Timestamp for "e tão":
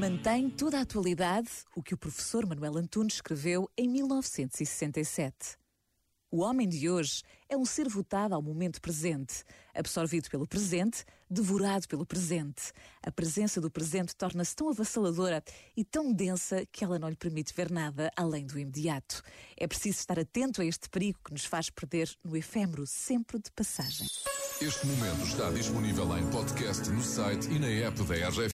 15.76-16.14